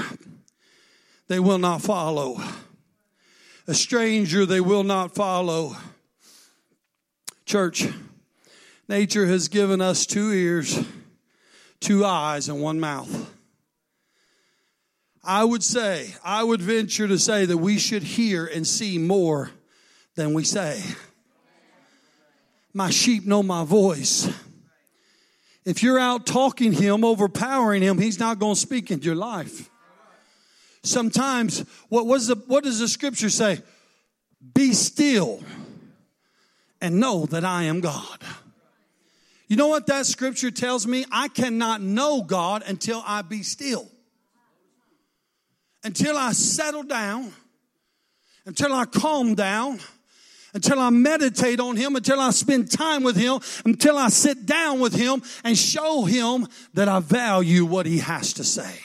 [1.27, 2.41] they will not follow.
[3.67, 5.75] A stranger, they will not follow.
[7.45, 7.87] Church,
[8.87, 10.79] nature has given us two ears,
[11.79, 13.29] two eyes, and one mouth.
[15.23, 19.51] I would say, I would venture to say that we should hear and see more
[20.15, 20.81] than we say.
[22.73, 24.29] My sheep know my voice.
[25.63, 29.69] If you're out talking him, overpowering him, he's not going to speak into your life.
[30.83, 31.59] Sometimes,
[31.89, 33.59] what, was the, what does the scripture say?
[34.55, 35.43] Be still
[36.81, 38.17] and know that I am God.
[39.47, 41.05] You know what that scripture tells me?
[41.11, 43.87] I cannot know God until I be still
[45.83, 47.33] until I settle down,
[48.45, 49.79] until I calm down,
[50.53, 54.79] until I meditate on Him, until I spend time with Him, until I sit down
[54.79, 58.79] with Him and show Him that I value what He has to say.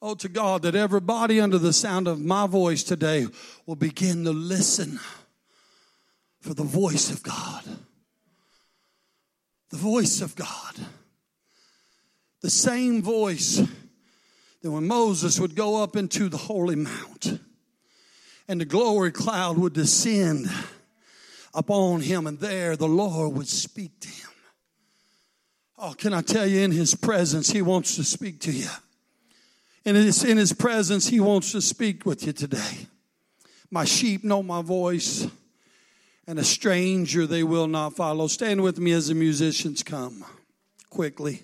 [0.00, 3.26] Oh, to God, that everybody under the sound of my voice today
[3.66, 4.98] will begin to listen
[6.40, 7.62] for the voice of God.
[9.70, 10.74] The voice of God.
[12.40, 13.62] The same voice
[14.62, 17.40] that when Moses would go up into the holy mount
[18.48, 20.48] and the glory cloud would descend
[21.54, 24.30] upon him, and there the Lord would speak to him.
[25.78, 28.68] Oh, can I tell you, in his presence, he wants to speak to you.
[29.84, 32.86] And it's in his presence, he wants to speak with you today.
[33.70, 35.26] My sheep know my voice,
[36.26, 38.28] and a stranger they will not follow.
[38.28, 40.24] Stand with me as the musicians come
[40.88, 41.42] quickly.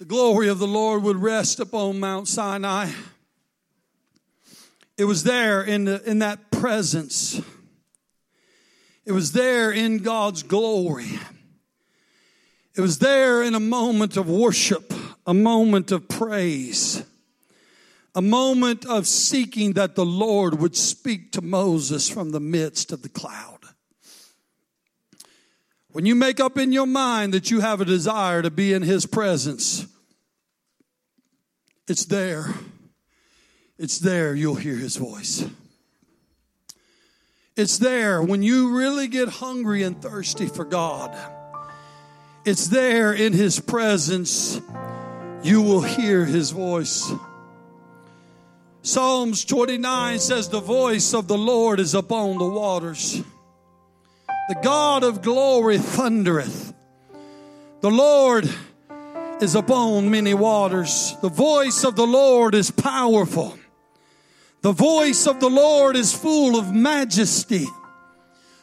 [0.00, 2.90] The glory of the Lord would rest upon Mount Sinai.
[4.96, 7.38] It was there in, the, in that presence.
[9.04, 11.20] It was there in God's glory.
[12.74, 14.94] It was there in a moment of worship,
[15.26, 17.04] a moment of praise,
[18.14, 23.02] a moment of seeking that the Lord would speak to Moses from the midst of
[23.02, 23.58] the cloud.
[25.92, 28.80] When you make up in your mind that you have a desire to be in
[28.80, 29.86] His presence,
[31.90, 32.54] it's there.
[33.76, 35.44] It's there you'll hear His voice.
[37.56, 41.16] It's there when you really get hungry and thirsty for God.
[42.44, 44.60] It's there in His presence
[45.42, 47.10] you will hear His voice.
[48.82, 53.20] Psalms 29 says, The voice of the Lord is upon the waters.
[54.48, 56.72] The God of glory thundereth.
[57.80, 58.48] The Lord
[59.42, 61.16] is upon many waters.
[61.22, 63.58] The voice of the Lord is powerful.
[64.62, 67.66] The voice of the Lord is full of majesty.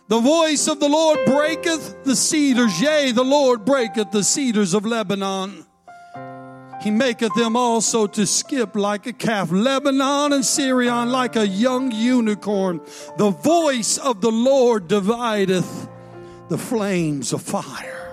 [0.07, 4.85] The voice of the Lord breaketh the cedars, yea, the Lord breaketh the cedars of
[4.85, 5.65] Lebanon.
[6.81, 11.91] He maketh them also to skip like a calf, Lebanon and Sirion like a young
[11.91, 12.79] unicorn.
[13.17, 15.89] The voice of the Lord divideth
[16.49, 18.06] the flames of fire.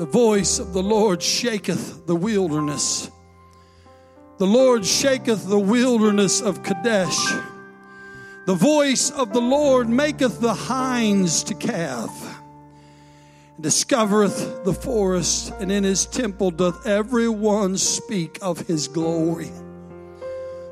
[0.00, 3.10] The voice of the Lord shaketh the wilderness.
[4.38, 7.34] The Lord shaketh the wilderness of Kadesh.
[8.46, 12.38] The voice of the Lord maketh the hinds to calve.
[13.56, 19.50] And discovereth the forest, and in his temple doth every one speak of his glory.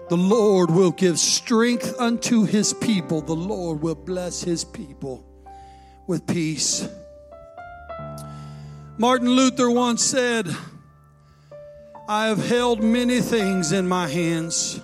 [0.09, 3.21] The Lord will give strength unto his people.
[3.21, 5.23] The Lord will bless his people
[6.07, 6.89] with peace.
[9.01, 10.49] Martin Luther once said,
[12.09, 14.81] I have held many things in my hands,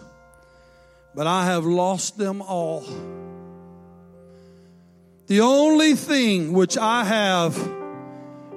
[1.17, 2.85] but I have lost them all.
[5.27, 7.59] The only thing which I have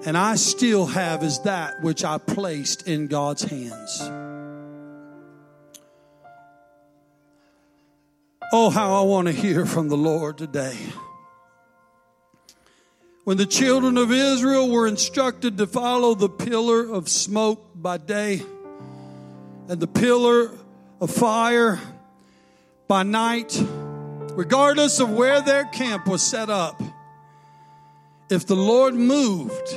[0.05, 3.99] and I still have is that which I placed in God's hands.
[8.53, 10.77] Oh, how I want to hear from the Lord today.
[13.27, 18.41] When the children of Israel were instructed to follow the pillar of smoke by day
[19.67, 20.51] and the pillar
[21.01, 21.77] of fire
[22.87, 23.61] by night,
[24.31, 26.81] regardless of where their camp was set up,
[28.29, 29.75] if the Lord moved,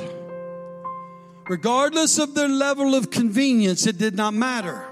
[1.49, 4.85] regardless of their level of convenience, it did not matter.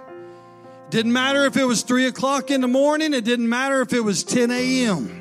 [0.87, 3.93] It didn't matter if it was three o'clock in the morning, it didn't matter if
[3.93, 5.18] it was 10 a.m.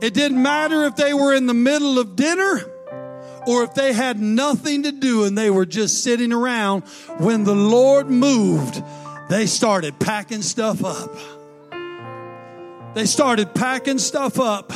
[0.00, 2.60] It didn't matter if they were in the middle of dinner
[3.46, 6.82] or if they had nothing to do and they were just sitting around.
[7.18, 8.82] When the Lord moved,
[9.28, 11.16] they started packing stuff up.
[12.94, 14.72] They started packing stuff up.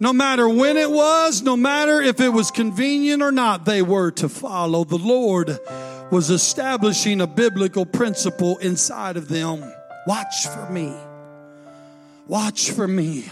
[0.00, 4.10] No matter when it was, no matter if it was convenient or not, they were
[4.12, 4.84] to follow.
[4.84, 5.58] The Lord
[6.10, 9.64] was establishing a biblical principle inside of them.
[10.06, 10.94] Watch for me.
[12.26, 13.24] Watch for me.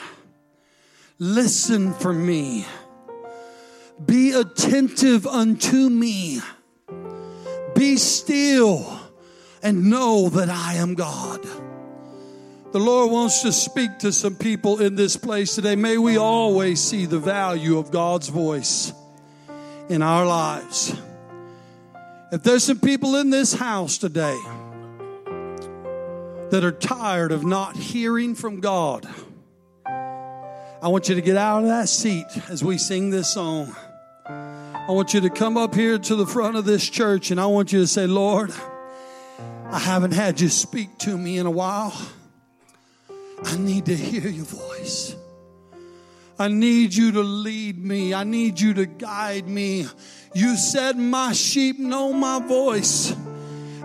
[1.24, 2.66] Listen for me.
[4.04, 6.40] Be attentive unto me.
[7.76, 8.98] Be still
[9.62, 11.40] and know that I am God.
[12.72, 15.76] The Lord wants to speak to some people in this place today.
[15.76, 18.92] May we always see the value of God's voice
[19.88, 20.92] in our lives.
[22.32, 24.40] If there's some people in this house today
[26.50, 29.06] that are tired of not hearing from God,
[30.82, 33.72] I want you to get out of that seat as we sing this song.
[34.26, 37.46] I want you to come up here to the front of this church and I
[37.46, 38.52] want you to say, Lord,
[39.70, 41.94] I haven't had you speak to me in a while.
[43.44, 45.14] I need to hear your voice.
[46.36, 48.12] I need you to lead me.
[48.12, 49.86] I need you to guide me.
[50.34, 53.14] You said, My sheep know my voice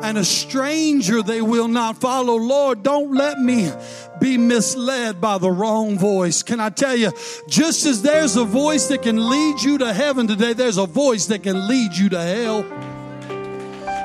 [0.01, 2.35] and a stranger they will not follow.
[2.35, 3.71] Lord, don't let me
[4.19, 6.43] be misled by the wrong voice.
[6.43, 7.11] Can I tell you,
[7.47, 11.27] just as there's a voice that can lead you to heaven today, there's a voice
[11.27, 12.63] that can lead you to hell.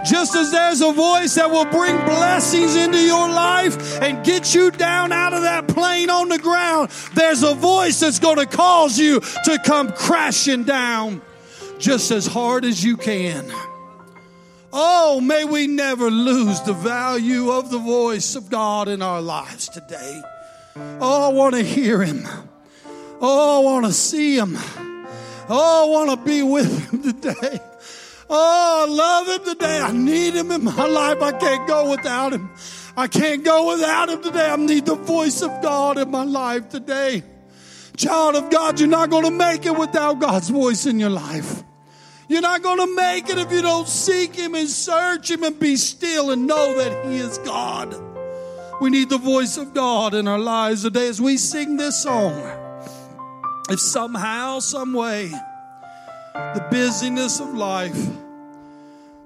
[0.05, 4.73] Just as there's a voice that will bring blessings into your life and get you
[4.73, 8.99] down out of that plane on the ground, there's a voice that's going to cause
[8.99, 11.23] you to come crashing down
[11.79, 13.49] just as hard as you can.
[14.75, 19.69] Oh, may we never lose the value of the voice of God in our lives
[19.69, 20.23] today.
[20.77, 22.27] Oh, I want to hear Him.
[23.21, 24.57] Oh, I want to see Him.
[25.49, 27.61] Oh, I want to be with Him today.
[28.31, 29.79] Oh, I love Him today.
[29.79, 31.21] I need Him in my life.
[31.21, 32.49] I can't go without Him.
[32.97, 34.49] I can't go without Him today.
[34.49, 37.23] I need the voice of God in my life today.
[37.99, 41.63] Child of God, you're not going to make it without God's voice in your life.
[42.29, 45.59] You're not going to make it if you don't seek Him and search Him and
[45.59, 47.95] be still and know that He is God.
[48.81, 52.41] We need the voice of God in our lives today as we sing this song.
[53.69, 55.29] If somehow, some way,
[56.35, 58.09] the busyness of life,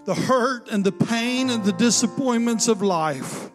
[0.05, 3.51] the hurt and the pain and the disappointments of life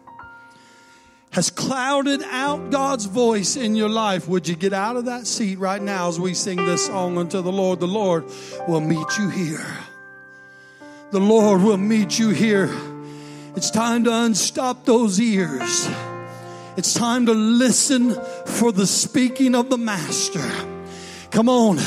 [1.32, 5.58] has clouded out God's voice in your life, would you get out of that seat
[5.58, 7.80] right now as we sing this song unto the Lord?
[7.80, 8.26] The Lord
[8.68, 9.66] will meet you here.
[11.10, 12.70] The Lord will meet you here.
[13.56, 15.88] It's time to unstop those ears.
[16.76, 18.14] It's time to listen
[18.46, 20.71] for the speaking of the Master.
[21.32, 21.78] Come on.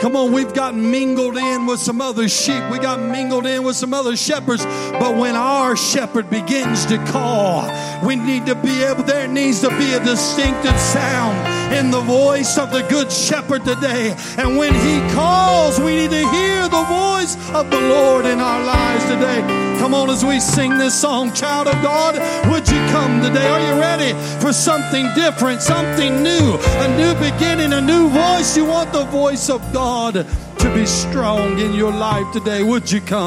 [0.00, 2.62] Come on, we've got mingled in with some other sheep.
[2.70, 4.64] We got mingled in with some other shepherds.
[4.64, 7.62] But when our shepherd begins to call,
[8.04, 12.58] we need to be able, there needs to be a distinctive sound in the voice
[12.58, 14.14] of the good shepherd today.
[14.36, 18.64] And when he calls, we need to hear the voice of the Lord in our
[18.64, 19.40] lives today.
[19.78, 22.14] Come on, as we sing this song, child of God,
[22.50, 23.46] would you come today?
[23.46, 28.56] Are you ready for something different, something new, a new beginning, a new voice?
[28.56, 32.62] You want the voice of God to be strong in your life today.
[32.62, 33.18] Would you come?